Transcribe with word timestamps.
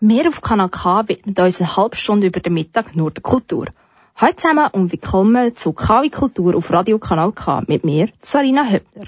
Wir 0.00 0.28
auf 0.28 0.42
Kanal 0.42 0.68
K 0.68 1.08
widmen 1.08 1.34
uns 1.34 1.60
eine 1.60 1.76
halbe 1.76 1.96
Stunde 1.96 2.26
über 2.26 2.40
den 2.40 2.52
Mittag 2.52 2.94
nur 2.94 3.10
der 3.10 3.22
Kultur. 3.22 3.68
Hallo 4.16 4.34
zusammen 4.36 4.68
und 4.72 4.92
willkommen 4.92 5.56
zu 5.56 5.72
KW 5.72 6.10
Kultur 6.10 6.54
auf 6.54 6.70
Radio 6.70 6.98
Kanal 6.98 7.32
K 7.32 7.62
mit 7.66 7.84
mir, 7.84 8.10
Sarina 8.20 8.70
Höppner. 8.70 9.06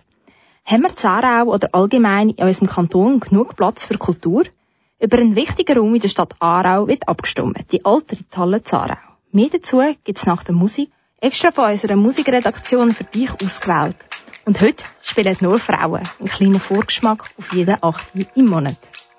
Haben 0.64 0.82
wir 0.84 0.96
Zarau 0.96 1.52
oder 1.52 1.68
allgemein 1.72 2.30
in 2.30 2.42
unserem 2.42 2.68
Kanton 2.68 3.20
genug 3.20 3.56
Platz 3.56 3.84
für 3.84 3.98
Kultur? 3.98 4.44
Über 5.00 5.18
einen 5.18 5.36
wichtigen 5.36 5.76
Raum 5.76 5.94
in 5.94 6.00
der 6.00 6.08
Stadt 6.08 6.34
Aarau 6.38 6.88
wird 6.88 7.06
abgestimmt, 7.06 7.70
die 7.70 7.84
alte 7.84 8.16
Halle 8.34 8.62
Zarau. 8.62 8.96
Mehr 9.32 9.50
dazu 9.52 9.82
gibt's 10.04 10.24
nach 10.24 10.44
der 10.44 10.54
Musik, 10.54 10.90
extra 11.20 11.50
von 11.50 11.72
unserer 11.72 11.96
Musikredaktion 11.96 12.94
für 12.94 13.04
dich 13.04 13.32
ausgewählt. 13.32 13.96
Und 14.46 14.62
heute 14.62 14.82
spielen 15.02 15.36
nur 15.42 15.58
Frauen, 15.58 16.08
ein 16.20 16.26
kleiner 16.26 16.58
Vorgeschmack 16.58 17.30
auf 17.36 17.52
jeden 17.52 17.76
Achte 17.82 18.26
im 18.34 18.46
Monat. 18.46 19.09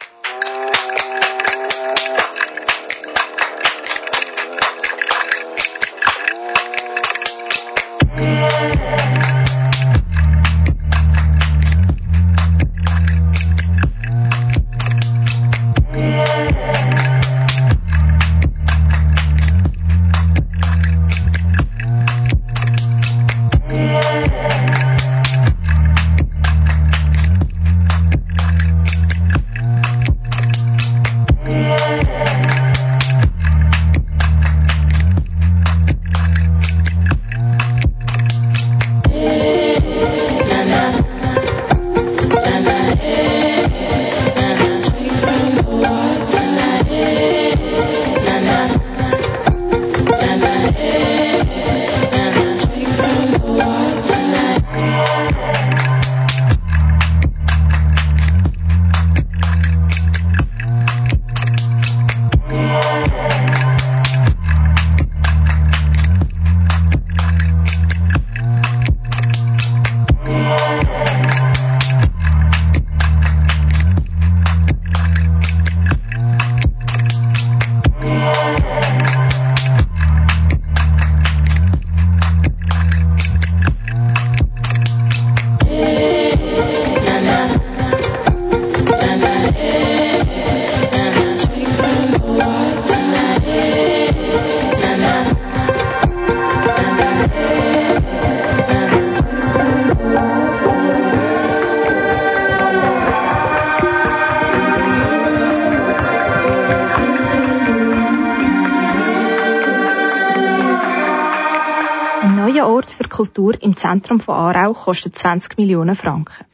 Kultur 113.32 113.64
im 113.64 113.78
Zentrum 113.78 114.20
von 114.20 114.36
Aarau 114.36 114.74
kostet 114.74 115.18
20 115.18 115.58
Millionen 115.58 115.96
Franken. 115.96 116.46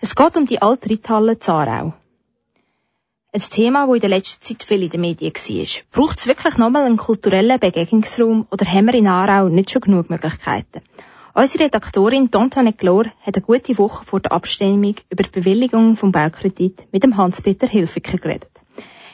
Es 0.00 0.14
geht 0.14 0.36
um 0.36 0.44
die 0.44 0.60
alte 0.60 0.90
Reithalle 0.90 1.38
Aarau. 1.46 1.94
Ein 3.32 3.40
Thema, 3.40 3.86
das 3.86 3.94
in 3.94 4.00
der 4.00 4.10
letzten 4.10 4.42
Zeit 4.42 4.62
viel 4.62 4.82
in 4.82 4.90
den 4.90 5.00
Medien 5.00 5.32
war. 5.32 5.82
Braucht 5.90 6.18
es 6.18 6.26
wirklich 6.26 6.58
nochmal 6.58 6.84
einen 6.84 6.98
kulturellen 6.98 7.58
Begegnungsraum 7.58 8.46
oder 8.50 8.66
haben 8.66 8.86
wir 8.86 8.94
in 8.94 9.06
Aarau 9.06 9.48
nicht 9.48 9.70
schon 9.70 9.80
genug 9.80 10.10
Möglichkeiten? 10.10 10.82
Unsere 11.32 11.64
Redaktorin 11.64 12.28
Antoine 12.34 12.74
Glor 12.74 13.06
hat 13.22 13.36
eine 13.36 13.46
gute 13.46 13.78
Woche 13.78 14.04
vor 14.04 14.20
der 14.20 14.32
Abstimmung 14.32 14.96
über 15.08 15.22
die 15.22 15.30
Bewilligung 15.30 15.96
vom 15.96 16.12
Baukredit 16.12 16.88
mit 16.92 17.04
dem 17.04 17.16
Hans-Peter 17.16 17.66
Hilfiger 17.66 18.18
geredet. 18.18 18.50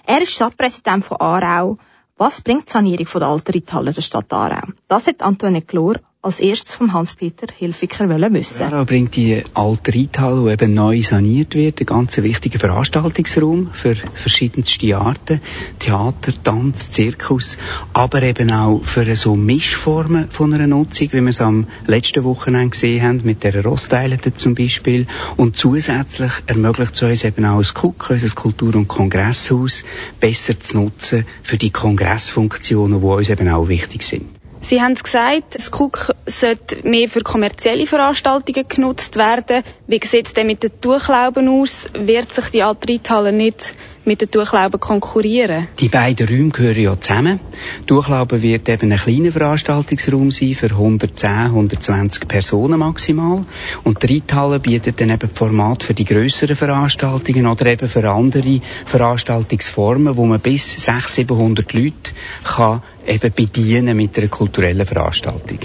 Er 0.04 0.20
ist 0.20 0.32
Stadtpräsident 0.32 1.04
von 1.04 1.20
Aarau. 1.20 1.78
Was 2.16 2.40
bringt 2.40 2.66
die 2.68 2.72
Sanierung 2.72 3.06
von 3.06 3.20
der 3.20 3.28
alten 3.28 3.52
Reithalle 3.52 3.92
der 3.92 4.02
Stadt 4.02 4.32
Aarau? 4.32 4.66
Das 4.88 5.06
hat 5.06 5.22
Antoine 5.22 5.62
Glor 5.62 6.00
als 6.24 6.40
erstes 6.40 6.76
vom 6.76 6.94
Hans-Peter 6.94 7.46
Hilfiger 7.54 8.08
wissen. 8.32 8.62
Ja, 8.62 8.70
da 8.70 8.84
bringt 8.84 9.14
die 9.14 9.44
alte 9.52 9.94
Reithalle, 9.94 10.44
die 10.44 10.52
eben 10.52 10.72
neu 10.72 11.02
saniert 11.02 11.54
wird, 11.54 11.80
einen 11.80 11.86
ganz 11.86 12.16
wichtigen 12.16 12.58
Veranstaltungsraum 12.58 13.68
für 13.74 13.94
verschiedenste 14.14 14.96
Arten. 14.96 15.42
Theater, 15.80 16.32
Tanz, 16.42 16.90
Zirkus, 16.90 17.58
aber 17.92 18.22
eben 18.22 18.50
auch 18.52 18.80
für 18.82 19.14
so 19.16 19.36
Mischformen 19.36 20.30
von 20.30 20.54
einer 20.54 20.66
Nutzung, 20.66 21.08
wie 21.12 21.20
wir 21.20 21.28
es 21.28 21.42
am 21.42 21.66
letzten 21.86 22.24
Wochenende 22.24 22.70
gesehen 22.70 23.02
haben, 23.02 23.20
mit 23.24 23.44
der 23.44 23.62
Rosteilete 23.62 24.34
zum 24.34 24.54
Beispiel. 24.54 25.06
Und 25.36 25.58
zusätzlich 25.58 26.32
ermöglicht 26.46 26.94
es 26.94 27.02
uns 27.02 27.24
eben 27.24 27.44
auch 27.44 27.58
das 27.58 27.74
Cook, 27.74 28.08
unser 28.08 28.34
Kultur- 28.34 28.76
und 28.76 28.88
Kongresshaus, 28.88 29.84
besser 30.20 30.58
zu 30.58 30.78
nutzen 30.78 31.26
für 31.42 31.58
die 31.58 31.70
Kongressfunktionen, 31.70 33.00
die 33.00 33.06
uns 33.06 33.28
eben 33.28 33.48
auch 33.50 33.68
wichtig 33.68 34.04
sind. 34.04 34.43
Sie 34.64 34.80
haben 34.80 34.92
es 34.92 35.04
gesagt, 35.04 35.56
das 35.56 35.70
Cook 35.70 36.14
sollte 36.24 36.88
mehr 36.88 37.06
für 37.06 37.20
kommerzielle 37.20 37.86
Veranstaltungen 37.86 38.66
genutzt 38.66 39.16
werden. 39.16 39.62
Wie 39.86 40.00
sieht 40.02 40.28
es 40.28 40.32
denn 40.32 40.46
mit 40.46 40.62
den 40.62 40.80
Tuchlauben 40.80 41.48
aus? 41.48 41.86
Wird 41.92 42.32
sich 42.32 42.48
die 42.48 42.62
Altreithalle 42.62 43.30
nicht 43.30 43.74
mit 44.06 44.20
den 44.20 44.30
Tuchlauben 44.30 44.80
konkurrieren? 44.80 45.68
Die 45.78 45.88
beiden 45.88 46.28
Räume 46.28 46.50
gehören 46.50 46.82
ja 46.82 47.00
zusammen. 47.00 47.40
Tuchlauben 47.86 48.42
wird 48.42 48.68
eben 48.68 48.92
ein 48.92 48.98
kleiner 48.98 49.32
Veranstaltungsraum 49.32 50.30
sein 50.30 50.54
für 50.54 50.70
110, 50.70 51.30
120 51.30 52.28
Personen 52.28 52.78
maximal. 52.78 53.44
Und 53.82 54.02
die 54.02 54.14
Reithalle 54.14 54.60
bietet 54.60 55.00
dann 55.00 55.10
eben 55.10 55.30
Format 55.30 55.82
für 55.82 55.94
die 55.94 56.04
grösseren 56.04 56.56
Veranstaltungen 56.56 57.46
oder 57.46 57.66
eben 57.66 57.88
für 57.88 58.10
andere 58.10 58.60
Veranstaltungsformen, 58.86 60.16
wo 60.16 60.26
man 60.26 60.40
bis 60.40 60.70
600, 60.70 61.08
700 61.08 61.72
Leute 61.72 62.12
kann 62.44 62.82
eben 63.06 63.32
bedienen 63.32 63.96
mit 63.96 64.18
einer 64.18 64.28
kulturellen 64.28 64.86
Veranstaltung. 64.86 65.60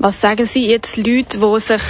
Was 0.00 0.20
sagen 0.20 0.46
Sie 0.46 0.64
jetzt 0.64 0.96
Leute, 0.96 1.38
die 1.38 1.60
sich 1.60 1.82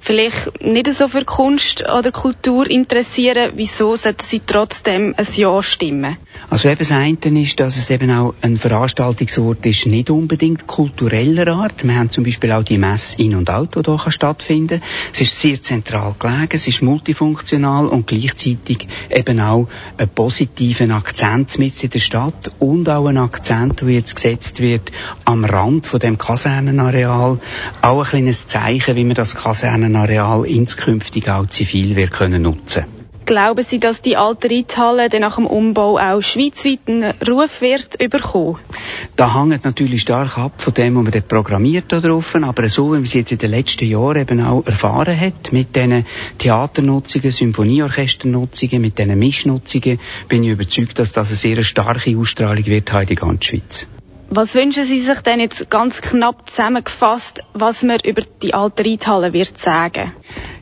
vielleicht 0.00 0.62
nicht 0.62 0.92
so 0.92 1.08
für 1.08 1.24
Kunst 1.24 1.82
oder 1.82 2.12
Kultur 2.12 2.70
interessieren, 2.70 3.52
wieso 3.56 3.96
sollten 3.96 4.22
sie 4.22 4.40
trotzdem 4.46 5.14
ein 5.16 5.26
Ja 5.34 5.62
stimmen? 5.62 6.16
Also 6.50 6.68
eben 6.68 6.78
das 6.78 6.92
eine 6.92 7.42
ist, 7.42 7.58
dass 7.60 7.76
es 7.76 7.90
eben 7.90 8.10
auch 8.10 8.34
ein 8.40 8.56
Veranstaltungsort 8.56 9.66
ist, 9.66 9.86
nicht 9.86 10.08
unbedingt 10.08 10.66
kultureller 10.66 11.48
Art. 11.48 11.84
Wir 11.84 11.96
haben 11.96 12.10
zum 12.10 12.24
Beispiel 12.24 12.52
auch 12.52 12.62
die 12.62 12.78
Messe 12.78 13.20
In- 13.20 13.34
und 13.34 13.50
Out, 13.50 13.74
die 13.74 13.82
hier 13.82 14.12
stattfinden 14.12 14.80
kann. 14.80 14.88
Es 15.12 15.20
ist 15.20 15.38
sehr 15.38 15.60
zentral 15.62 16.14
gelegen, 16.18 16.48
es 16.52 16.68
ist 16.68 16.80
multifunktional 16.80 17.88
und 17.88 18.06
gleichzeitig 18.06 18.86
eben 19.10 19.40
auch 19.40 19.68
einen 19.96 20.08
positiven 20.08 20.92
Akzent 20.92 21.58
mit 21.58 21.82
in 21.82 21.90
der 21.90 21.98
Stadt 21.98 22.50
und 22.60 22.88
auch 22.88 23.06
ein 23.06 23.18
Akzent, 23.18 23.80
der 23.80 23.88
jetzt 23.88 24.14
gesetzt 24.14 24.60
wird 24.60 24.92
am 25.24 25.44
Rand 25.44 25.86
von 25.86 26.00
dem 26.00 26.18
Kasernenareal. 26.18 27.40
Auch 27.82 28.04
ein 28.04 28.10
kleines 28.10 28.46
Zeichen, 28.46 28.96
wie 28.96 29.04
man 29.04 29.14
das 29.14 29.34
Kasernenareal 29.34 30.18
Areal 30.18 30.46
inskünftig 30.46 31.28
auch 31.28 31.46
zivil 31.46 31.96
wir 31.96 32.08
können 32.08 32.42
nutzen. 32.42 32.84
Glauben 33.26 33.62
Sie, 33.62 33.78
dass 33.78 34.00
die 34.00 34.16
alte 34.16 34.48
Reithalle 34.50 35.10
nach 35.20 35.36
dem 35.36 35.46
Umbau 35.46 35.98
auch 35.98 36.22
schweizweit 36.22 36.78
einen 36.86 37.12
Ruf 37.28 37.60
wird 37.60 38.00
überkommen? 38.00 38.56
Da 39.16 39.34
hängt 39.34 39.66
natürlich 39.66 40.00
stark 40.00 40.38
ab 40.38 40.62
von 40.62 40.72
dem, 40.72 40.96
was 40.96 41.02
man 41.02 41.12
dort 41.12 41.28
programmiert 41.28 41.92
darauf, 41.92 42.34
aber 42.34 42.70
so, 42.70 42.86
wie 42.86 42.94
man 42.94 43.02
es 43.02 43.12
jetzt 43.12 43.30
in 43.30 43.36
den 43.36 43.50
letzten 43.50 43.84
Jahren 43.84 44.22
eben 44.22 44.42
auch 44.42 44.64
erfahren 44.64 45.20
hat, 45.20 45.52
mit 45.52 45.76
diesen 45.76 46.06
Theaternutzungen, 46.38 47.30
Symphonieorchesternutzungen, 47.30 48.80
mit 48.80 48.98
diesen 48.98 49.18
Mischnutzungen, 49.18 50.00
bin 50.28 50.44
ich 50.44 50.50
überzeugt, 50.52 50.98
dass 50.98 51.12
das 51.12 51.28
eine 51.28 51.36
sehr 51.36 51.62
starke 51.64 52.16
Ausstrahlung 52.16 52.64
wird 52.64 52.90
in 52.90 53.06
die 53.08 53.14
ganze 53.14 53.48
Schweiz. 53.48 53.86
Was 54.30 54.54
wünschen 54.54 54.84
Sie 54.84 55.00
sich 55.00 55.20
denn 55.20 55.40
jetzt 55.40 55.70
ganz 55.70 56.02
knapp 56.02 56.50
zusammengefasst, 56.50 57.42
was 57.54 57.82
man 57.82 57.98
über 58.04 58.20
die 58.42 58.52
alte 58.52 58.84
Reithalle 58.84 59.32
wird 59.32 59.56
sagen? 59.56 60.12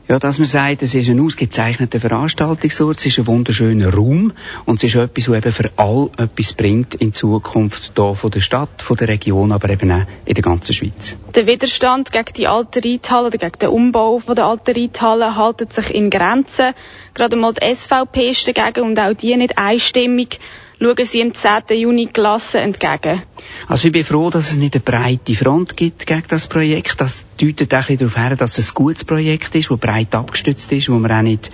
Ja, 0.07 0.19
dass 0.19 0.37
man 0.37 0.47
sagt, 0.47 0.83
es 0.83 0.95
ist 0.95 1.09
ein 1.09 1.19
ausgezeichneter 1.19 1.99
Veranstaltungsort, 1.99 2.97
es 2.97 3.07
ist 3.07 3.19
ein 3.19 3.27
wunderschöner 3.27 3.93
Raum 3.93 4.31
und 4.63 4.81
es 4.81 4.85
ist 4.85 4.95
etwas, 4.95 5.27
was 5.27 5.37
eben 5.37 5.51
für 5.51 5.69
all 5.75 6.09
etwas 6.17 6.53
bringt 6.53 6.95
in 6.95 7.13
Zukunft 7.13 7.91
hier 7.97 8.15
von 8.15 8.31
der 8.31 8.39
Stadt, 8.39 8.81
von 8.81 8.95
der 8.95 9.09
Region, 9.09 9.51
aber 9.51 9.69
eben 9.69 9.91
auch 9.91 10.05
in 10.23 10.33
der 10.33 10.43
ganzen 10.43 10.71
Schweiz. 10.71 11.17
Der 11.35 11.45
Widerstand 11.45 12.13
gegen 12.13 12.33
die 12.37 12.47
alte 12.47 12.81
Reithalle 12.81 13.27
oder 13.27 13.37
gegen 13.37 13.59
den 13.59 13.69
Umbau 13.69 14.19
von 14.19 14.37
der 14.37 14.45
alten 14.45 14.79
Reithalle 14.79 15.35
haltet 15.35 15.73
sich 15.73 15.93
in 15.93 16.09
Grenzen. 16.09 16.73
Gerade 17.13 17.35
mal 17.35 17.53
die 17.53 17.75
SVP 17.75 18.29
ist 18.29 18.47
dagegen 18.47 18.85
und 18.85 18.97
auch 18.97 19.13
die 19.13 19.35
nicht 19.35 19.57
einstimmig 19.57 20.39
schauen 20.79 21.05
sie 21.05 21.21
am 21.21 21.33
10. 21.33 21.77
Juni 21.77 22.09
gelassen 22.11 22.57
entgegen. 22.57 23.23
Also 23.67 23.87
ich 23.87 23.91
bin 23.91 24.03
froh, 24.03 24.29
dass 24.29 24.51
es 24.51 24.57
nicht 24.57 24.75
eine 24.75 24.81
breite 24.81 25.35
Front 25.35 25.75
gibt 25.75 26.05
gegen 26.05 26.23
das 26.27 26.47
Projekt. 26.47 26.99
Das 27.01 27.25
deutet 27.37 27.73
auch 27.73 27.87
darauf 27.87 28.17
her, 28.17 28.35
dass 28.35 28.57
es 28.57 28.71
ein 28.71 28.73
gutes 28.73 29.03
Projekt 29.03 29.55
ist, 29.55 29.69
das 29.69 29.79
breit 29.79 30.13
abgestützt 30.13 30.71
ist, 30.71 30.89
wo 30.89 30.95
man 30.95 31.11
auch 31.11 31.21
nicht 31.21 31.49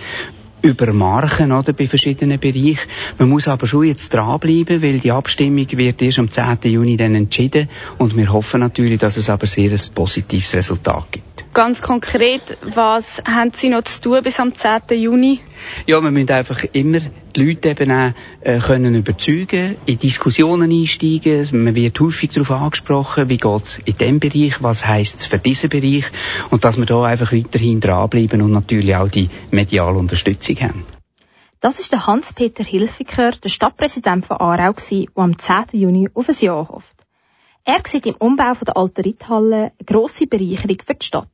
übermarken, 0.62 1.52
oder, 1.52 1.72
bei 1.74 1.86
verschiedenen 1.86 2.40
Bereichen. 2.40 2.88
Man 3.18 3.28
muss 3.28 3.48
aber 3.48 3.66
schon 3.66 3.84
jetzt 3.84 4.12
dranbleiben, 4.12 4.82
weil 4.82 4.98
die 4.98 5.12
Abstimmung 5.12 5.66
wird 5.70 6.00
erst 6.00 6.18
am 6.18 6.32
10. 6.32 6.58
Juni 6.64 6.96
dann 6.96 7.14
entschieden 7.14 7.68
und 7.98 8.16
wir 8.16 8.32
hoffen 8.32 8.60
natürlich, 8.60 8.98
dass 8.98 9.18
es 9.18 9.28
aber 9.28 9.46
sehr 9.46 9.70
ein 9.70 9.94
positives 9.94 10.54
Resultat 10.54 11.12
gibt. 11.12 11.33
Ganz 11.54 11.82
konkret, 11.82 12.58
was 12.62 13.22
haben 13.24 13.52
Sie 13.54 13.68
noch 13.68 13.84
zu 13.84 14.00
tun 14.00 14.24
bis 14.24 14.40
am 14.40 14.54
10. 14.54 14.98
Juni? 15.00 15.38
Ja, 15.86 16.00
wir 16.00 16.10
müssen 16.10 16.32
einfach 16.32 16.64
immer 16.72 16.98
die 16.98 17.44
Leute 17.44 17.68
eben 17.68 17.92
auch 17.92 18.12
äh, 18.40 18.58
können 18.58 18.96
überzeugen, 18.96 19.76
in 19.86 19.98
Diskussionen 20.00 20.72
einsteigen. 20.72 21.46
Man 21.52 21.76
wird 21.76 22.00
häufig 22.00 22.32
darauf 22.32 22.50
angesprochen, 22.50 23.28
wie 23.28 23.36
geht's 23.36 23.78
in 23.84 23.96
diesem 23.96 24.18
Bereich, 24.18 24.64
was 24.64 24.84
heisst 24.84 25.20
es 25.20 25.26
für 25.26 25.38
diesen 25.38 25.70
Bereich 25.70 26.06
und 26.50 26.64
dass 26.64 26.76
wir 26.76 26.86
da 26.86 27.04
einfach 27.04 27.32
weiterhin 27.32 27.80
dranbleiben 27.80 28.42
und 28.42 28.50
natürlich 28.50 28.96
auch 28.96 29.08
die 29.08 29.30
mediale 29.52 29.96
Unterstützung 29.96 30.56
haben. 30.56 30.84
Das 31.60 31.78
ist 31.78 31.92
der 31.92 32.04
Hans-Peter 32.08 32.64
Hilfiger, 32.64 33.30
der 33.30 33.48
Stadtpräsident 33.48 34.26
von 34.26 34.38
Aarau, 34.38 34.72
der 34.72 35.06
am 35.14 35.38
10. 35.38 35.66
Juni 35.70 36.10
auf 36.14 36.28
ein 36.28 36.34
Jahr 36.40 36.68
hofft. 36.68 36.96
Er 37.66 37.80
sieht 37.86 38.06
im 38.06 38.16
Umbau 38.16 38.52
der 38.54 38.76
alten 38.76 39.02
Reithalle 39.02 39.56
eine 39.56 39.72
grosse 39.86 40.26
Bereicherung 40.26 40.78
für 40.84 40.94
die 40.94 41.06
Stadt. 41.06 41.28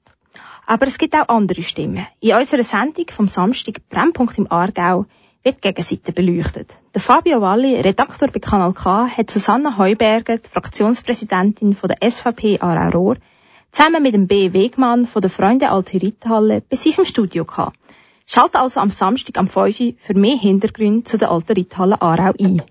Aber 0.71 0.87
es 0.87 0.99
gibt 0.99 1.17
auch 1.17 1.27
andere 1.27 1.65
Stimmen. 1.65 2.07
In 2.21 2.37
unserer 2.37 2.63
Sendung 2.63 3.07
vom 3.11 3.27
Samstag 3.27 3.81
Brennpunkt 3.89 4.39
im 4.39 4.47
Aargau 4.53 5.05
wird 5.43 5.57
die 5.57 5.61
Gegenseite 5.63 6.13
beleuchtet. 6.13 6.77
Der 6.95 7.01
Fabio 7.01 7.41
Valli, 7.41 7.75
Redaktor 7.81 8.29
bei 8.29 8.39
Kanal 8.39 8.73
K, 8.73 9.09
hat 9.09 9.33
Susanna 9.33 9.79
Heuberger, 9.79 10.39
die 10.39 10.49
Fraktionspräsidentin 10.49 11.75
von 11.75 11.89
der 11.89 12.09
SVP 12.09 12.61
Aarau 12.61 13.17
zusammen 13.73 14.01
mit 14.01 14.15
dem 14.15 14.29
B. 14.29 14.53
Wegmann 14.53 15.07
von 15.07 15.21
der 15.21 15.31
Freunde 15.33 15.73
Alte 15.73 16.01
Ritthalle 16.01 16.61
bei 16.61 16.77
sich 16.77 16.97
im 16.99 17.05
Studio 17.05 17.45
gehabt. 17.45 17.77
Schalte 18.25 18.61
also 18.61 18.79
am 18.79 18.91
Samstag 18.91 19.39
am 19.39 19.49
5 19.49 19.81
Uhr 19.81 19.95
für 19.99 20.15
mehr 20.15 20.37
Hintergründe 20.37 21.03
zu 21.03 21.19
der 21.19 21.33
Alten 21.33 21.55
Ritthalle 21.55 22.01
Aarau 22.01 22.33
ein. 22.39 22.63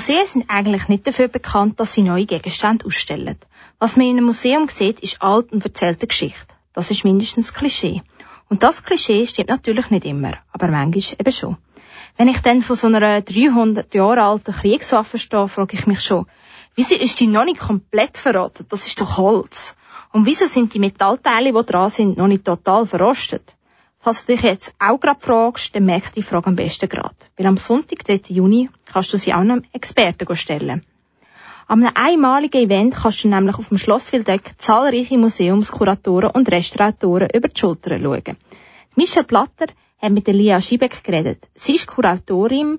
Museen 0.00 0.24
sind 0.24 0.48
eigentlich 0.48 0.88
nicht 0.88 1.06
dafür 1.06 1.28
bekannt, 1.28 1.78
dass 1.78 1.92
sie 1.92 2.00
neue 2.00 2.24
Gegenstände 2.24 2.86
ausstellen. 2.86 3.36
Was 3.78 3.98
man 3.98 4.06
in 4.06 4.16
einem 4.16 4.24
Museum 4.24 4.66
sieht, 4.70 4.98
ist 5.00 5.20
alt 5.20 5.52
und 5.52 5.62
erzählte 5.62 6.06
Geschichte. 6.06 6.54
Das 6.72 6.90
ist 6.90 7.04
mindestens 7.04 7.52
Klischee. 7.52 8.00
Und 8.48 8.62
das 8.62 8.82
Klischee 8.82 9.26
stimmt 9.26 9.50
natürlich 9.50 9.90
nicht 9.90 10.06
immer, 10.06 10.38
aber 10.52 10.68
manchmal 10.68 11.16
eben 11.18 11.32
schon. 11.32 11.58
Wenn 12.16 12.28
ich 12.28 12.40
dann 12.40 12.62
von 12.62 12.76
so 12.76 12.86
einer 12.86 13.20
300 13.20 13.92
Jahre 13.94 14.22
alten 14.22 14.54
Kriegswaffe 14.54 15.18
stehe, 15.18 15.48
frage 15.48 15.76
ich 15.76 15.86
mich 15.86 16.00
schon, 16.00 16.24
wieso 16.76 16.94
ist 16.94 17.20
die 17.20 17.26
noch 17.26 17.44
nicht 17.44 17.60
komplett 17.60 18.16
verrottet? 18.16 18.72
Das 18.72 18.86
ist 18.86 18.98
doch 19.02 19.18
Holz. 19.18 19.76
Und 20.12 20.24
wieso 20.24 20.46
sind 20.46 20.72
die 20.72 20.78
Metallteile, 20.78 21.52
die 21.52 21.66
dran 21.66 21.90
sind, 21.90 22.16
noch 22.16 22.26
nicht 22.26 22.46
total 22.46 22.86
verrostet? 22.86 23.54
Falls 24.02 24.24
du 24.24 24.32
dich 24.32 24.42
jetzt 24.42 24.74
auch 24.78 24.98
gerade 24.98 25.20
fragst, 25.20 25.76
dann 25.76 25.84
merk 25.84 26.14
die 26.14 26.22
Frage 26.22 26.46
am 26.46 26.56
besten 26.56 26.88
gerade. 26.88 27.14
Weil 27.36 27.46
am 27.46 27.58
Sonntag, 27.58 28.02
3. 28.02 28.32
Juni, 28.32 28.70
kannst 28.90 29.12
du 29.12 29.18
sie 29.18 29.34
auch 29.34 29.40
einem 29.40 29.60
Experten 29.74 30.34
stellen. 30.36 30.80
An 31.66 31.84
einem 31.84 31.92
einmaligen 31.94 32.62
Event 32.62 32.94
kannst 32.94 33.24
du 33.24 33.28
nämlich 33.28 33.58
auf 33.58 33.68
dem 33.68 33.76
Schloss 33.76 34.10
Wildeck 34.10 34.52
zahlreiche 34.56 35.18
Museumskuratoren 35.18 36.30
und 36.30 36.50
Restauratoren 36.50 37.28
über 37.34 37.48
die 37.48 37.60
Schulter 37.60 38.00
schauen. 38.00 38.38
Michelle 38.96 39.26
Platter 39.26 39.66
hat 39.98 40.12
mit 40.12 40.26
Lia 40.28 40.62
Schiebeck 40.62 41.04
geredet. 41.04 41.46
Sie 41.54 41.74
ist 41.74 41.86
Kuratorin 41.86 42.78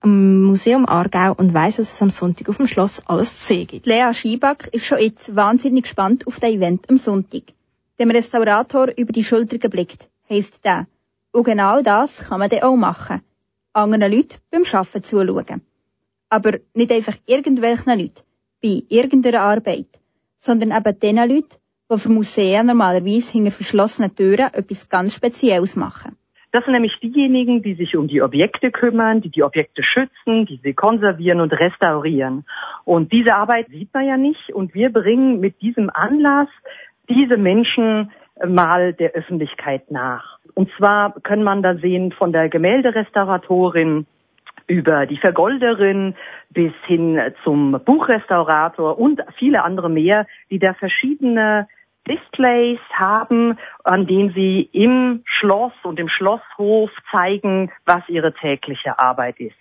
am 0.00 0.42
Museum 0.42 0.84
Aargau 0.84 1.32
und 1.32 1.54
weiss, 1.54 1.76
dass 1.76 1.92
es 1.92 2.02
am 2.02 2.10
Sonntag 2.10 2.48
auf 2.48 2.56
dem 2.56 2.66
Schloss 2.66 3.00
alles 3.06 3.38
zu 3.38 3.46
sehen 3.46 3.68
gibt. 3.68 3.86
Lea 3.86 4.12
Schiebeck 4.12 4.68
ist 4.72 4.86
schon 4.86 4.98
jetzt 4.98 5.36
wahnsinnig 5.36 5.84
gespannt 5.84 6.26
auf 6.26 6.40
das 6.40 6.50
Event 6.50 6.90
am 6.90 6.98
Sonntag. 6.98 7.44
Dem 8.00 8.10
Restaurator 8.10 8.88
über 8.96 9.12
die 9.12 9.22
Schulter 9.22 9.58
geblickt 9.58 10.08
heisst 10.28 10.64
der. 10.64 10.86
Und 11.32 11.44
genau 11.44 11.82
das 11.82 12.28
kann 12.28 12.40
man 12.40 12.48
dann 12.48 12.62
auch 12.62 12.76
machen. 12.76 13.22
Anderen 13.72 14.12
Leuten 14.12 14.38
beim 14.50 14.62
Arbeiten 14.72 15.02
zuschauen. 15.02 15.62
Aber 16.28 16.52
nicht 16.74 16.92
einfach 16.92 17.16
irgendwelchen 17.26 17.98
Leuten, 17.98 18.22
bei 18.62 18.82
irgendeiner 18.88 19.42
Arbeit, 19.42 19.88
sondern 20.38 20.72
eben 20.72 20.98
den 20.98 21.16
Leuten, 21.16 21.56
die 21.90 21.98
für 21.98 22.08
Museen 22.08 22.66
normalerweise 22.66 23.32
hinter 23.32 23.50
verschlossenen 23.50 24.14
Türen 24.14 24.52
etwas 24.52 24.88
ganz 24.88 25.14
Spezielles 25.14 25.76
machen. 25.76 26.16
Das 26.52 26.64
sind 26.64 26.72
nämlich 26.72 26.98
diejenigen, 27.02 27.62
die 27.62 27.74
sich 27.74 27.96
um 27.96 28.08
die 28.08 28.22
Objekte 28.22 28.70
kümmern, 28.70 29.20
die 29.20 29.28
die 29.28 29.42
Objekte 29.42 29.82
schützen, 29.82 30.46
die 30.46 30.58
sie 30.62 30.72
konservieren 30.72 31.40
und 31.40 31.52
restaurieren. 31.52 32.46
Und 32.84 33.12
diese 33.12 33.34
Arbeit 33.34 33.68
sieht 33.68 33.92
man 33.92 34.06
ja 34.06 34.16
nicht. 34.16 34.54
Und 34.54 34.72
wir 34.72 34.90
bringen 34.90 35.38
mit 35.38 35.60
diesem 35.60 35.90
Anlass 35.90 36.48
diese 37.08 37.36
Menschen 37.36 38.10
mal 38.44 38.92
der 38.92 39.12
Öffentlichkeit 39.12 39.90
nach. 39.90 40.38
Und 40.54 40.70
zwar 40.76 41.14
kann 41.20 41.42
man 41.42 41.62
da 41.62 41.76
sehen 41.76 42.12
von 42.12 42.32
der 42.32 42.48
Gemälderestauratorin 42.48 44.06
über 44.66 45.06
die 45.06 45.18
Vergolderin 45.18 46.14
bis 46.50 46.72
hin 46.86 47.20
zum 47.44 47.80
Buchrestaurator 47.84 48.98
und 48.98 49.20
viele 49.38 49.62
andere 49.62 49.88
mehr, 49.88 50.26
die 50.50 50.58
da 50.58 50.74
verschiedene 50.74 51.68
Displays 52.08 52.78
haben, 52.92 53.58
an 53.84 54.06
denen 54.06 54.32
sie 54.32 54.68
im 54.72 55.22
Schloss 55.24 55.72
und 55.82 55.98
im 55.98 56.08
Schlosshof 56.08 56.90
zeigen, 57.10 57.70
was 57.84 58.02
ihre 58.08 58.32
tägliche 58.32 58.98
Arbeit 58.98 59.40
ist. 59.40 59.56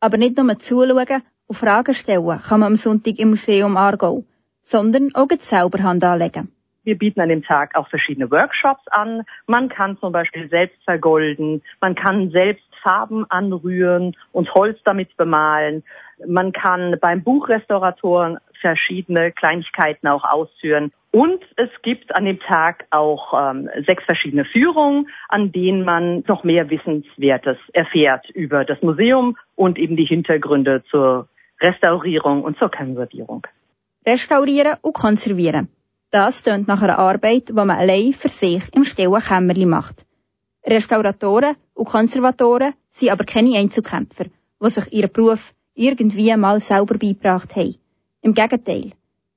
Aber 0.00 0.16
nicht 0.16 0.36
nur 0.36 0.58
zuschauen 0.58 1.22
und 1.46 1.56
Fragen 1.56 1.94
stellen 1.94 2.40
kann 2.40 2.60
man 2.60 2.72
am 2.72 2.76
Sonntag 2.76 3.18
im 3.18 3.30
Museum 3.30 3.76
Aargau, 3.76 4.24
sondern 4.62 5.10
auch 5.14 5.28
selber 5.38 5.82
Hand 5.82 6.04
anlegen. 6.04 6.50
Wir 6.84 6.98
bieten 6.98 7.20
an 7.20 7.28
dem 7.28 7.44
Tag 7.44 7.76
auch 7.76 7.88
verschiedene 7.88 8.30
Workshops 8.30 8.82
an. 8.90 9.22
Man 9.46 9.68
kann 9.68 9.98
zum 9.98 10.12
Beispiel 10.12 10.48
selbst 10.48 10.82
vergolden, 10.84 11.62
man 11.80 11.94
kann 11.94 12.30
selbst 12.30 12.64
Farben 12.82 13.24
anrühren 13.30 14.16
und 14.32 14.52
Holz 14.54 14.78
damit 14.84 15.16
bemalen. 15.16 15.84
Man 16.26 16.52
kann 16.52 16.96
beim 17.00 17.22
Buchrestauratoren 17.22 18.38
verschiedene 18.60 19.32
Kleinigkeiten 19.32 20.08
auch 20.08 20.24
ausführen. 20.24 20.92
Und 21.10 21.44
es 21.56 21.68
gibt 21.82 22.14
an 22.16 22.24
dem 22.24 22.40
Tag 22.40 22.86
auch 22.90 23.34
ähm, 23.34 23.68
sechs 23.86 24.02
verschiedene 24.04 24.44
Führungen, 24.46 25.08
an 25.28 25.52
denen 25.52 25.84
man 25.84 26.24
noch 26.26 26.42
mehr 26.42 26.70
Wissenswertes 26.70 27.58
erfährt 27.72 28.28
über 28.30 28.64
das 28.64 28.80
Museum 28.82 29.36
und 29.54 29.78
eben 29.78 29.96
die 29.96 30.06
Hintergründe 30.06 30.82
zur 30.90 31.28
Restaurierung 31.60 32.42
und 32.42 32.58
zur 32.58 32.70
Konservierung. 32.70 33.46
Restaurieren 34.06 34.78
und 34.80 34.94
konservieren. 34.94 35.68
Das 36.12 36.42
tönt 36.42 36.68
nach 36.68 36.82
einer 36.82 36.98
Arbeit, 36.98 37.48
die 37.48 37.54
man 37.54 37.70
allein 37.70 38.12
für 38.12 38.28
sich 38.28 38.62
im 38.74 38.84
stillen 38.84 39.22
Kämmerli 39.22 39.64
macht. 39.64 40.04
Restauratoren 40.62 41.56
und 41.72 41.88
Konservatoren 41.88 42.74
sind 42.90 43.10
aber 43.12 43.24
keine 43.24 43.56
Einzelkämpfer, 43.56 44.26
die 44.62 44.70
sich 44.70 44.92
ihren 44.92 45.10
Beruf 45.10 45.54
irgendwie 45.72 46.36
mal 46.36 46.60
selber 46.60 46.98
beigebracht 46.98 47.56
haben. 47.56 47.76
Im 48.20 48.34
Gegenteil. 48.34 48.92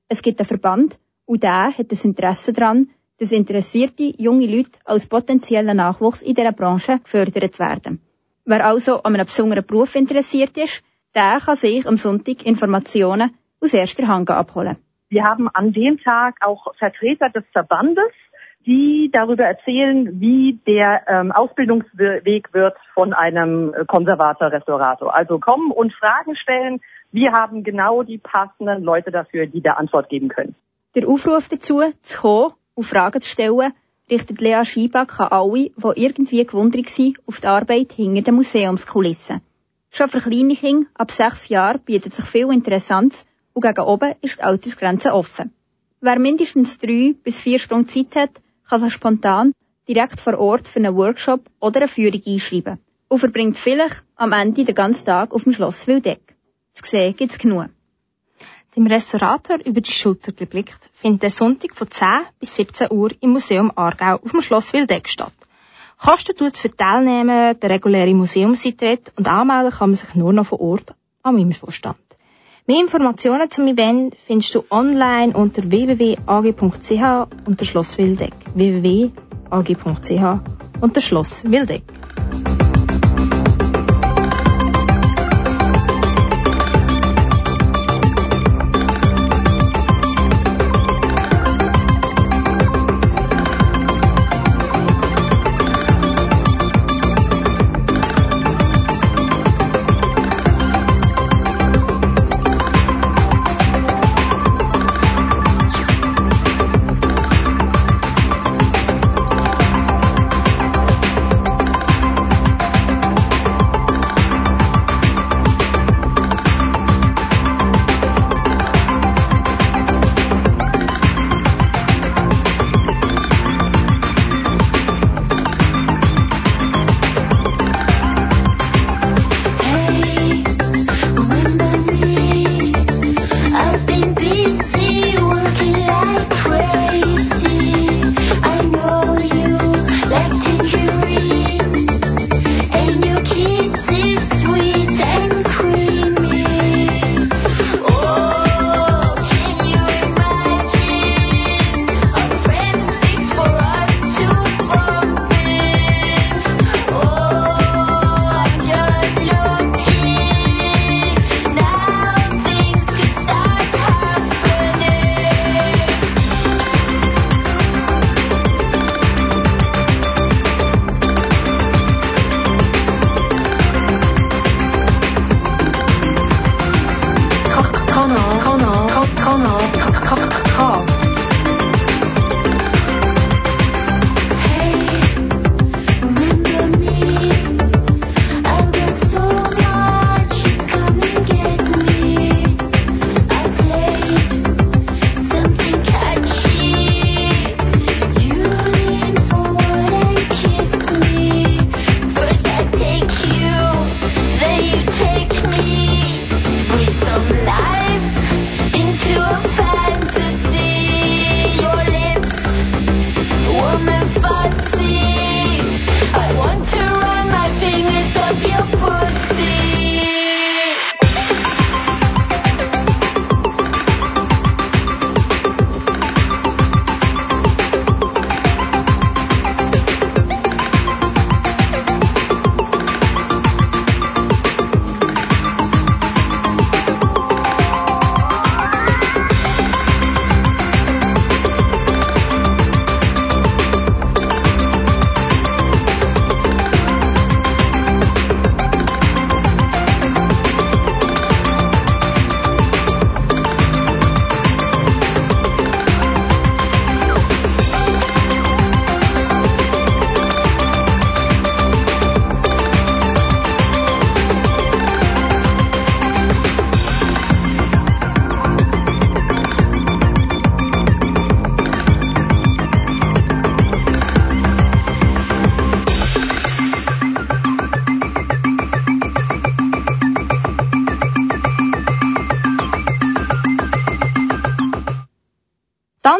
Es 0.08 0.20
gibt 0.20 0.38
einen 0.38 0.46
Verband 0.46 0.98
und 1.24 1.42
der 1.44 1.72
hat 1.78 1.90
das 1.90 2.04
Interesse 2.04 2.52
daran, 2.52 2.90
dass 3.16 3.32
interessierte 3.32 4.12
junge 4.18 4.46
Leute 4.46 4.78
als 4.84 5.06
potenzieller 5.06 5.72
Nachwuchs 5.72 6.20
in 6.20 6.34
dieser 6.34 6.52
Branche 6.52 6.98
gefördert 7.02 7.58
werden. 7.58 8.02
Wer 8.44 8.66
also 8.66 9.02
an 9.02 9.14
einem 9.14 9.24
besonderen 9.24 9.64
Beruf 9.64 9.94
interessiert 9.94 10.58
ist, 10.58 10.82
der 11.14 11.40
kann 11.40 11.56
sich 11.56 11.86
am 11.86 11.96
Sonntag 11.96 12.44
Informationen 12.44 13.34
aus 13.60 13.72
erster 13.72 14.06
Hand 14.06 14.28
abholen. 14.28 14.76
Wir 15.16 15.24
haben 15.24 15.48
an 15.54 15.72
dem 15.72 15.98
Tag 15.98 16.36
auch 16.42 16.74
Vertreter 16.76 17.30
des 17.30 17.42
Verbandes, 17.50 18.12
die 18.66 19.08
darüber 19.10 19.44
erzählen, 19.44 20.20
wie 20.20 20.60
der 20.66 21.08
ähm, 21.08 21.32
Ausbildungsweg 21.32 22.52
wird 22.52 22.76
von 22.92 23.14
einem 23.14 23.74
Konservator, 23.86 24.52
Restaurator. 24.52 25.14
Also 25.14 25.38
kommen 25.38 25.70
und 25.70 25.94
Fragen 25.94 26.36
stellen. 26.36 26.82
Wir 27.12 27.32
haben 27.32 27.64
genau 27.64 28.02
die 28.02 28.18
passenden 28.18 28.82
Leute 28.82 29.10
dafür, 29.10 29.46
die 29.46 29.62
da 29.62 29.72
Antwort 29.80 30.10
geben 30.10 30.28
können. 30.28 30.54
Der 30.94 31.08
Aufruf 31.08 31.48
dazu, 31.48 31.80
zu 32.02 32.20
kommen 32.20 32.52
und 32.74 32.84
Fragen 32.84 33.22
zu 33.22 33.30
stellen, 33.30 33.72
richtet 34.10 34.42
Lea 34.42 34.66
Schieback 34.66 35.18
an 35.18 35.28
alle, 35.28 35.70
die 35.70 36.04
irgendwie 36.04 36.44
gewundert 36.44 36.98
waren 36.98 37.14
auf 37.26 37.40
die 37.40 37.46
Arbeit 37.46 37.92
hinter 37.92 38.20
den 38.20 38.34
Museumskulissen. 38.34 39.40
Schon 39.90 40.10
für 40.10 40.20
kleine 40.20 40.54
Kinder 40.54 40.90
ab 40.92 41.10
sechs 41.10 41.48
Jahren 41.48 41.80
bietet 41.80 42.12
sich 42.12 42.26
viel 42.26 42.52
Interessantes 42.52 43.26
und 43.56 43.62
gegen 43.62 43.80
oben 43.80 44.14
ist 44.20 44.38
die 44.38 44.42
Altersgrenze 44.42 45.14
offen. 45.14 45.50
Wer 46.02 46.18
mindestens 46.18 46.76
drei 46.76 47.14
bis 47.24 47.40
vier 47.40 47.58
Stunden 47.58 47.88
Zeit 47.88 48.14
hat, 48.14 48.42
kann 48.68 48.80
sich 48.80 48.92
spontan 48.92 49.54
direkt 49.88 50.20
vor 50.20 50.38
Ort 50.38 50.68
für 50.68 50.78
einen 50.78 50.94
Workshop 50.94 51.40
oder 51.58 51.80
eine 51.80 51.88
Führung 51.88 52.20
einschreiben 52.26 52.78
und 53.08 53.18
verbringt 53.18 53.56
vielleicht 53.56 54.02
am 54.16 54.32
Ende 54.32 54.64
den 54.64 54.74
ganzen 54.74 55.06
Tag 55.06 55.32
auf 55.32 55.44
dem 55.44 55.54
Schloss 55.54 55.86
Wildeck. 55.86 56.36
Zu 56.74 56.84
sehen 56.84 57.16
gibt's 57.16 57.38
genug. 57.38 57.70
Dem 58.76 58.86
Restaurator 58.86 59.58
über 59.64 59.80
die 59.80 59.90
Schulter 59.90 60.32
geblickt 60.32 60.90
findet 60.92 61.22
der 61.22 61.30
Sonntag 61.30 61.74
von 61.74 61.90
10 61.90 62.08
bis 62.38 62.56
17 62.56 62.92
Uhr 62.92 63.10
im 63.20 63.30
Museum 63.30 63.72
Aargau 63.74 64.16
auf 64.16 64.32
dem 64.32 64.42
Schloss 64.42 64.74
Wildeck 64.74 65.08
statt. 65.08 65.32
Kosten 65.96 66.36
tut 66.36 66.52
es 66.52 66.60
für 66.60 66.76
Teilnehmer 66.76 67.54
der 67.54 67.70
reguläre 67.70 68.12
Museumseintritt 68.12 69.14
und 69.16 69.26
anmelden 69.26 69.70
kann 69.70 69.88
man 69.88 69.94
sich 69.94 70.14
nur 70.14 70.34
noch 70.34 70.44
vor 70.44 70.60
Ort 70.60 70.94
am 71.22 71.38
Immervorstand. 71.38 71.96
Mehr 72.68 72.80
Informationen 72.80 73.48
zum 73.48 73.68
Event 73.68 74.16
findest 74.16 74.52
du 74.56 74.64
online 74.70 75.36
unter 75.36 75.62
www.ag.ch 75.70 77.28
unter 77.46 77.64
Schloss 77.64 77.96
Wildeck. 77.96 78.34
www.ag.ch 78.54 80.40
unter 80.80 81.00
Schloss 81.00 81.44
Wildeck. 81.44 81.84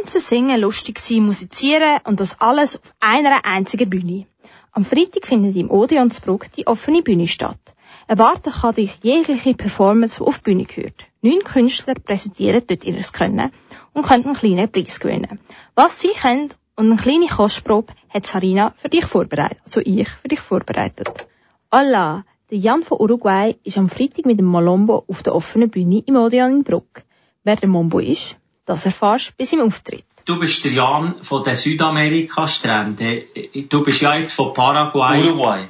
Tanzen, 0.07 0.21
singen, 0.21 0.61
lustig 0.61 1.01
sein, 1.01 1.25
musizieren 1.27 1.99
und 2.05 2.21
das 2.21 2.41
alles 2.41 2.77
auf 2.77 2.95
einer 3.01 3.45
einzigen 3.45 3.91
Bühne. 3.91 4.27
Am 4.71 4.85
Freitag 4.85 5.27
findet 5.27 5.57
im 5.57 5.69
Odeon 5.69 6.11
Bruck 6.25 6.53
die 6.53 6.69
offene 6.69 7.03
Bühne 7.03 7.27
statt. 7.27 7.59
Erwarten 8.07 8.53
kann 8.53 8.77
dich 8.77 9.01
jegliche 9.03 9.55
Performance, 9.55 10.19
die 10.19 10.29
auf 10.29 10.39
die 10.39 10.43
Bühne 10.45 10.65
gehört. 10.65 11.07
Neun 11.23 11.43
Künstler 11.43 11.95
präsentieren 11.95 12.63
dort 12.69 12.85
ihr 12.85 13.03
Können 13.13 13.51
und 13.95 14.07
können 14.07 14.27
einen 14.27 14.35
kleinen 14.35 14.71
Preis 14.71 15.01
gewinnen. 15.01 15.41
Was 15.75 16.01
sie 16.01 16.11
können 16.11 16.51
Und 16.77 16.93
eine 16.93 17.01
kleine 17.03 17.27
Kostprobe 17.27 17.93
hat 18.09 18.29
Sarina 18.29 18.75
für 18.77 18.89
dich 18.89 19.07
vorbereitet. 19.07 19.59
Also 19.65 19.81
ich 19.81 20.09
für 20.09 20.29
dich 20.29 20.41
vorbereitet. 20.41 21.27
Allah, 21.71 22.25
der 22.53 22.59
Jan 22.59 22.85
von 22.85 23.01
Uruguay 23.01 23.57
ist 23.65 23.77
am 23.77 23.89
Freitag 23.89 24.25
mit 24.25 24.39
dem 24.39 24.47
Malombo 24.47 25.05
auf 25.09 25.25
der 25.25 25.35
offenen 25.35 25.69
Bühne 25.69 26.05
im 26.07 26.15
Odeon 26.15 26.59
in 26.59 26.63
Bruck. 26.63 27.03
Wer 27.43 27.57
der 27.57 27.69
Mombo 27.69 27.99
ist, 27.99 28.37
das 28.67 28.85
erfährst 28.85 29.29
du 29.29 29.33
bis 29.39 29.53
im 29.53 29.61
Auftritt. 29.61 30.05
Du 30.27 30.39
bist 30.39 30.65
der 30.65 30.73
Jan 30.73 31.23
von 31.23 31.43
den 31.45 31.55
Südamerika-Stränden. 31.55 33.23
Du 33.69 33.83
bist 33.83 34.03
ja 34.03 34.17
jetzt 34.17 34.35
von 34.35 34.53
Paraguay. 34.53 35.23
Uruguay. 35.23 35.69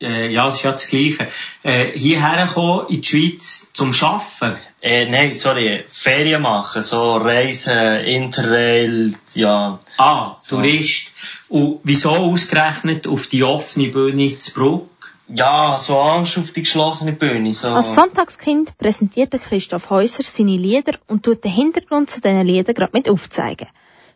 Äh, 0.00 0.32
ja, 0.32 0.46
das 0.46 0.56
ist 0.56 0.62
ja 0.64 0.72
das 0.72 0.88
Gleiche. 0.88 1.28
Äh, 1.62 1.96
hierher 1.96 2.46
gekommen 2.46 2.86
in 2.88 3.02
die 3.02 3.06
Schweiz 3.06 3.70
zum 3.72 3.92
Arbeiten. 4.00 4.58
Äh, 4.80 5.08
nein, 5.08 5.32
sorry, 5.32 5.84
Ferien 5.92 6.42
machen, 6.42 6.82
so 6.82 7.16
Reisen, 7.18 8.00
Interrail, 8.00 9.14
ja. 9.34 9.78
Ah, 9.98 10.36
So. 10.40 10.56
Tourist. 10.56 11.12
Und 11.48 11.80
wieso 11.84 12.10
ausgerechnet 12.10 13.06
auf 13.06 13.28
die 13.28 13.44
offene 13.44 13.88
Bühne 13.88 14.38
zu 14.38 14.54
Bruck? 14.54 14.88
Ja, 15.28 15.78
so 15.78 15.98
Angst 15.98 16.36
auf 16.38 16.52
die 16.52 16.62
geschlossene 16.62 17.12
Bühne, 17.12 17.54
so. 17.54 17.68
Als 17.68 17.94
Sonntagskind 17.94 18.76
präsentiert 18.76 19.32
der 19.32 19.40
Christoph 19.40 19.88
Häuser 19.88 20.22
seine 20.22 20.56
Lieder 20.56 20.94
und 21.06 21.22
tut 21.22 21.44
den 21.44 21.52
Hintergrund 21.52 22.10
zu 22.10 22.20
diesen 22.20 22.46
Liedern 22.46 22.74
gerade 22.74 22.92
mit 22.92 23.08
aufzeigen. 23.08 23.68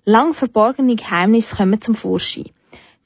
Lang 0.04 0.34
verborgene 0.34 0.96
Geheimnisse 0.96 1.56
kommen 1.56 1.80
zum 1.80 1.94
Vorschein. 1.94 2.50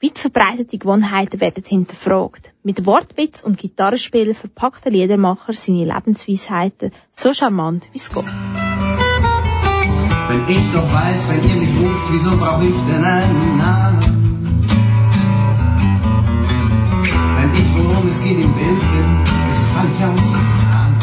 Weit 0.01 0.17
verbreitete 0.17 0.79
Gewohnheiten 0.79 1.39
werden 1.41 1.63
hinterfragt. 1.63 2.53
Mit 2.63 2.85
Wortwitz 2.87 3.41
und 3.43 3.59
Gitarrespiel 3.59 4.33
verpackt 4.33 4.85
der 4.85 4.91
Liedermacher 4.91 5.53
seine 5.53 5.85
Lebensweisheiten 5.85 6.91
so 7.11 7.33
charmant 7.33 7.87
wie 7.91 7.97
es 7.97 8.11
geht. 8.11 8.25
Wenn 10.27 10.47
ich 10.47 10.71
doch 10.73 10.91
weiß, 10.91 11.29
wenn 11.29 11.49
ihr 11.49 11.55
mich 11.55 11.83
ruft, 11.83 12.11
wieso 12.11 12.35
brauch 12.37 12.61
ich 12.61 12.73
denn 12.87 13.03
einen 13.03 13.57
Namen? 13.57 14.20
Wenn 17.50 17.50
ich, 17.60 17.68
worum 17.76 18.08
es 18.12 18.18
geht, 18.24 18.38
im 18.46 18.52
Bild 18.60 18.82
bin, 18.92 19.08
wieso 19.46 19.64
fall 19.72 19.88
ich 19.94 20.02
aus? 20.10 20.26
dem 20.32 20.48
Rahmen? 20.72 20.96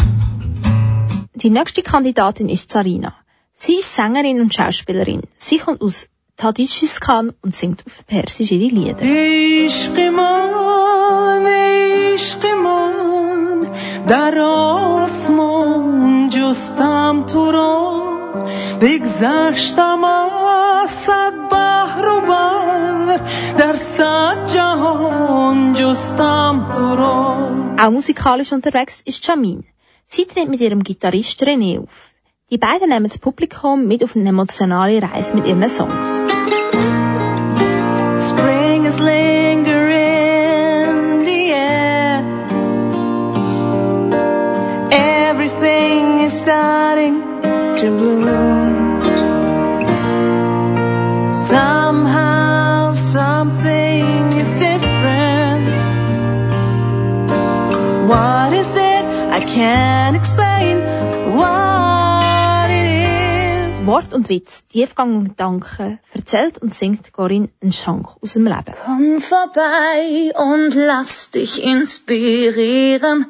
Die 1.43 1.49
nächste 1.49 1.81
Kandidatin 1.91 2.47
ist 2.49 2.71
Sarina. 2.71 3.13
Sie 3.53 3.75
ist 3.81 3.93
Sängerin 3.95 4.39
und 4.41 4.53
Schauspielerin. 4.53 5.21
Sie 5.38 5.57
kommt 5.57 5.81
aus 5.81 6.07
Tadschiskan 6.38 7.33
und 7.43 7.53
singt 7.55 7.83
auf 7.86 8.05
Persisch 8.07 8.51
ihre 8.51 8.69
Lieder. 8.77 9.03
عشق 9.03 9.99
من 9.99 11.45
عشق 11.47 12.45
من 12.45 13.67
در 14.07 14.39
آسمان 14.39 16.29
جستم 16.29 17.23
تو 17.27 17.51
را 17.51 18.03
بگذشتم 18.81 20.03
از 20.03 20.89
صد 21.05 21.33
بحر 21.51 22.07
و 22.07 22.21
بر 22.21 23.19
در 23.57 23.73
auch 27.81 27.90
musikalisch 27.90 28.53
unterwegs 28.53 29.01
ist 29.05 29.27
Jamin. 29.27 29.64
Sie 30.07 30.27
tritt 30.27 30.48
mit 30.48 30.61
ihrem 30.61 30.83
Gitarrist 30.83 31.42
René 31.42 31.81
auf. 31.81 32.12
Die 32.51 32.59
beiden 32.59 32.88
nehmen 32.88 33.05
das 33.05 33.18
Publikum 33.18 33.87
mit 33.87 34.03
auf 34.03 34.16
eine 34.16 34.31
emotionale 34.31 35.01
Reise 35.03 35.35
mit 35.37 35.46
ihren 35.46 35.68
Songs. 35.68 36.24
Spring 38.29 38.87
is 38.87 38.98
lingering 38.98 41.20
in 41.20 41.27
the 41.27 41.53
air. 41.53 42.22
Everything 44.90 46.20
is 46.27 46.33
starting 46.40 47.20
to 47.77 47.87
bloom. 47.98 49.01
Somehow 51.46 51.77
Wort 63.88 64.12
und 64.12 64.29
Witz, 64.29 64.66
Tiefgang 64.66 65.16
und 65.16 65.29
Gedanken, 65.29 65.98
erzählt 66.12 66.59
und 66.59 66.74
singt 66.74 67.11
Corinne 67.14 67.48
einen 67.62 67.72
Schank 67.72 68.09
aus 68.20 68.35
dem 68.35 68.44
Leben. 68.44 68.74
Komm 68.85 69.18
vorbei 69.22 70.31
und 70.37 70.74
lass 70.74 71.31
dich 71.31 71.62
inspirieren. 71.62 73.24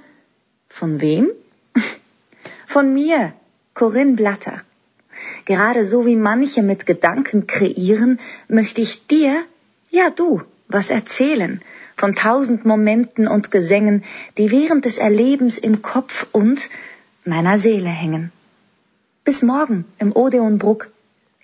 Von 0.68 1.00
wem? 1.00 1.30
Von 2.66 2.92
mir, 2.92 3.34
Corinne 3.72 4.14
Blatter. 4.14 4.62
Gerade 5.44 5.84
so 5.84 6.06
wie 6.06 6.16
manche 6.16 6.64
mit 6.64 6.86
Gedanken 6.86 7.46
kreieren, 7.46 8.18
möchte 8.48 8.80
ich 8.80 9.06
dir, 9.06 9.40
ja 9.90 10.10
du, 10.10 10.42
was 10.66 10.90
erzählen 10.90 11.60
von 11.96 12.16
tausend 12.16 12.64
Momenten 12.64 13.28
und 13.28 13.52
Gesängen, 13.52 14.02
die 14.36 14.50
während 14.50 14.84
des 14.86 14.98
Erlebens 14.98 15.56
im 15.58 15.82
Kopf 15.82 16.26
und 16.32 16.68
meiner 17.24 17.58
Seele 17.58 17.90
hängen. 17.90 18.32
Bis 19.28 19.42
morgen 19.42 19.84
im 19.98 20.16
Odeon 20.16 20.56
Bruck. 20.56 20.90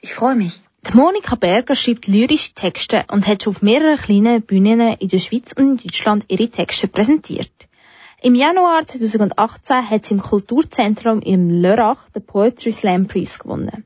Ich 0.00 0.14
freue 0.14 0.36
mich. 0.36 0.62
Die 0.88 0.96
Monika 0.96 1.36
Berger 1.36 1.76
schreibt 1.76 2.06
lyrische 2.06 2.54
Texte 2.54 3.04
und 3.08 3.26
hat 3.26 3.42
schon 3.42 3.52
auf 3.52 3.60
mehreren 3.60 3.98
kleinen 3.98 4.40
Bühnen 4.40 4.80
in 4.80 5.08
der 5.08 5.18
Schweiz 5.18 5.52
und 5.52 5.72
in 5.72 5.76
Deutschland 5.76 6.24
ihre 6.28 6.48
Texte 6.48 6.88
präsentiert. 6.88 7.52
Im 8.22 8.34
Januar 8.34 8.86
2018 8.86 9.90
hat 9.90 10.06
sie 10.06 10.14
im 10.14 10.22
Kulturzentrum 10.22 11.20
im 11.20 11.50
Lörrach 11.50 12.08
den 12.08 12.24
Poetry 12.24 12.72
Slam 12.72 13.06
Preis 13.06 13.38
gewonnen. 13.38 13.84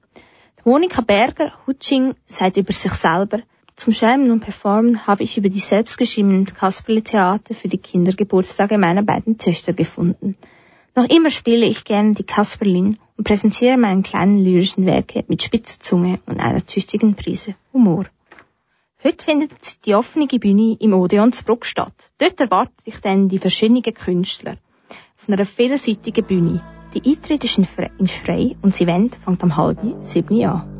Die 0.61 0.69
Monika 0.69 1.01
Berger, 1.01 1.51
Hutsching, 1.67 2.15
sagt 2.29 2.57
über 2.57 2.73
sich 2.73 2.93
selber, 2.93 3.41
zum 3.75 3.93
Schreiben 3.93 4.31
und 4.31 4.39
Performen 4.39 5.09
habe 5.09 5.25
ich 5.25 5.37
über 5.37 5.49
die 5.49 5.59
selbstgeschriebenen 5.59 6.45
Kasperle-Theater 6.45 7.53
für 7.53 7.67
die 7.67 7.79
Kindergeburtstage 7.79 8.79
meiner 8.79 9.03
beiden 9.03 9.39
Töchter 9.39 9.73
gefunden. 9.73 10.37
Noch 10.95 11.09
immer 11.09 11.33
spiele 11.33 11.67
ich 11.67 11.83
gerne 11.83 12.13
die 12.13 12.23
Kasperlin 12.23 12.97
und 13.19 13.25
präsentiere 13.25 13.77
meine 13.77 14.03
kleinen 14.03 14.43
lyrischen 14.43 14.87
Werke 14.87 15.25
mit 15.29 15.43
spitzer 15.43 15.81
Zunge 15.81 16.21
und 16.27 16.41
einer 16.41 16.65
tüchtigen 16.65 17.15
Prise 17.15 17.57
Humor. 17.73 18.07
Heute 19.05 19.25
findet 19.25 19.85
die 19.85 19.95
offene 19.95 20.27
Bühne 20.27 20.77
im 20.81 20.95
Odeon 20.95 21.33
zu 21.33 21.45
Bruck 21.45 21.67
statt. 21.67 22.13
Dort 22.19 22.41
erwartet 22.41 22.87
dich 22.87 23.01
dann 23.01 23.29
die 23.29 23.39
verschiedenen 23.39 23.83
Künstler 23.83 24.57
auf 25.19 25.29
einer 25.29 25.45
vielseitigen 25.45 26.25
Bühne. 26.25 26.63
Die 26.95 27.11
Eintritt 27.11 27.45
ist 27.45 27.61
frei 27.67 28.57
und 28.63 28.73
das 28.73 28.81
Event 28.81 29.17
fängt 29.17 29.43
am 29.43 29.57
halben 29.57 30.03
sieben 30.03 30.45
an. 30.45 30.78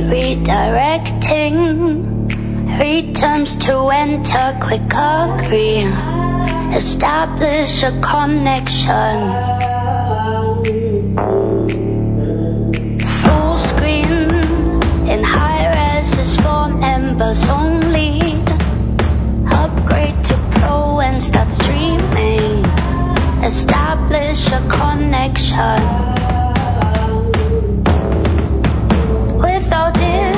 Redirecting. 0.00 1.68
Read 2.78 3.16
terms 3.16 3.56
to 3.56 3.88
enter, 3.88 4.56
click 4.60 4.92
agree. 4.94 5.84
Establish 6.74 7.82
a 7.82 8.00
connection. 8.00 9.32
Full 13.20 13.58
screen 13.58 14.30
in 15.08 15.24
high 15.24 15.96
res 15.98 16.16
is 16.18 16.36
for 16.36 16.68
members 16.68 17.44
only. 17.48 18.42
Upgrade 19.50 20.24
to 20.26 20.36
pro 20.52 21.00
and 21.00 21.22
start 21.22 21.52
streaming. 21.52 22.64
Establish 23.42 24.52
a 24.52 24.60
connection. 24.68 26.37
start 29.60 29.98
in 29.98 30.37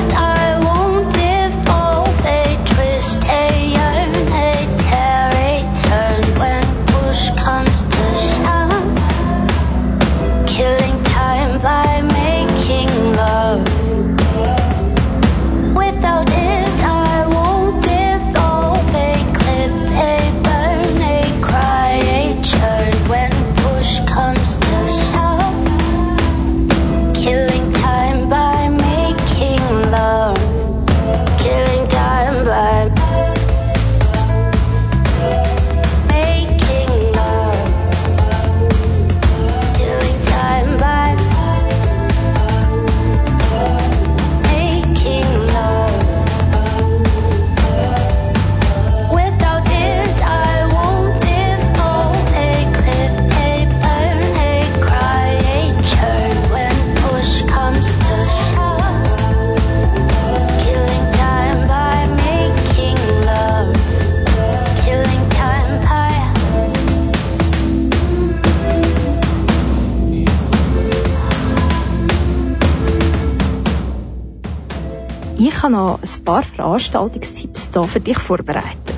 ein 76.21 76.25
paar 76.25 76.43
Veranstaltungstipps 76.43 77.71
hier 77.73 77.87
für 77.87 77.99
dich 77.99 78.19
vorbereitet. 78.19 78.95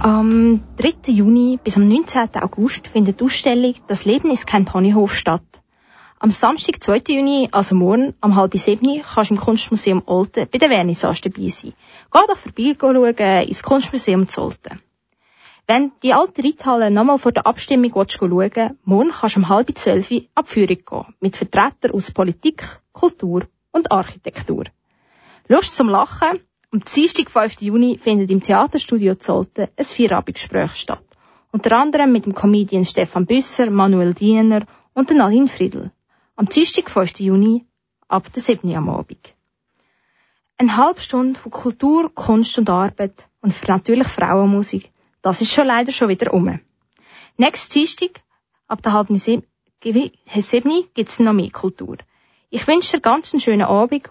Am 0.00 0.62
3. 0.78 1.12
Juni 1.12 1.58
bis 1.62 1.76
am 1.76 1.86
19. 1.86 2.30
August 2.40 2.88
findet 2.88 3.20
die 3.20 3.24
Ausstellung 3.24 3.74
Das 3.88 4.06
Leben 4.06 4.30
ist 4.30 4.46
kein 4.46 4.64
Ponyhof 4.64 5.14
statt. 5.14 5.42
Am 6.18 6.30
Samstag, 6.30 6.82
2. 6.82 7.02
Juni, 7.08 7.48
also 7.52 7.74
morgen, 7.74 8.14
am 8.22 8.36
halb 8.36 8.56
sieben, 8.56 9.02
kannst 9.02 9.30
du 9.30 9.34
im 9.34 9.40
Kunstmuseum 9.40 10.02
Olten 10.06 10.48
bei 10.50 10.58
der 10.58 10.70
Vernissage 10.70 11.20
dabei 11.28 11.48
sein. 11.48 11.74
Geh 12.10 12.26
doch 12.26 12.36
vorbei 12.38 12.74
schauen 12.80 13.48
ins 13.48 13.62
Kunstmuseum 13.62 14.28
zu 14.28 14.40
Olten. 14.42 14.80
Wenn 15.66 15.92
die 16.02 16.14
alte 16.14 16.42
Reithalle 16.42 16.90
nochmal 16.90 17.18
vor 17.18 17.32
der 17.32 17.46
Abstimmung 17.46 17.94
willst, 17.94 18.14
schauen 18.14 18.78
morgen 18.84 19.10
kannst 19.10 19.36
du 19.36 19.40
um 19.40 19.48
halb 19.50 19.76
zwölf 19.76 20.10
ab 20.34 20.48
Führung 20.48 20.78
gehen, 20.78 21.14
mit 21.20 21.36
Vertretern 21.36 21.90
aus 21.90 22.10
Politik, 22.10 22.64
Kultur 22.92 23.42
und 23.72 23.92
Architektur. 23.92 24.64
Lust 25.50 25.76
zum 25.76 25.88
Lachen? 25.88 26.40
Am 26.72 26.80
Dienstag, 26.80 27.30
5. 27.30 27.62
Juni, 27.62 27.96
findet 27.96 28.30
im 28.30 28.42
Theaterstudio 28.42 29.14
Zolten 29.14 29.68
ein 29.78 29.84
Vierabendgespräch 29.84 30.74
statt. 30.76 31.02
Unter 31.52 31.74
anderem 31.78 32.12
mit 32.12 32.26
dem 32.26 32.34
Comedian 32.34 32.84
Stefan 32.84 33.24
Büsser, 33.24 33.70
Manuel 33.70 34.12
Diener 34.12 34.66
und 34.92 35.08
Nadine 35.08 35.48
Friedl. 35.48 35.90
Am 36.36 36.50
Dienstag, 36.50 36.90
5. 36.90 37.20
Juni, 37.20 37.64
ab 38.08 38.30
der 38.30 38.42
7. 38.42 38.68
Uhr 38.68 38.76
am 38.76 38.90
Abend. 38.90 39.32
Eine 40.58 40.76
halbe 40.76 41.00
Stunde 41.00 41.40
von 41.40 41.50
Kultur, 41.50 42.14
Kunst 42.14 42.58
und 42.58 42.68
Arbeit 42.68 43.30
und 43.40 43.54
natürlich 43.66 44.06
Frauenmusik, 44.06 44.92
das 45.22 45.40
ist 45.40 45.54
schon 45.54 45.66
leider 45.66 45.92
schon 45.92 46.10
wieder 46.10 46.34
um. 46.34 46.60
Nächsten 47.38 47.72
Dienstag, 47.72 48.20
ab 48.66 48.82
der 48.82 48.92
halben 48.92 49.18
7. 49.18 49.42
Uhr, 49.82 50.84
gibt's 50.92 51.18
noch 51.18 51.32
mehr 51.32 51.50
Kultur. 51.50 51.96
Ich 52.50 52.66
wünsche 52.66 52.98
dir 52.98 53.00
ganz 53.00 53.32
einen 53.32 53.40
schönen 53.40 53.62
Abend 53.66 54.10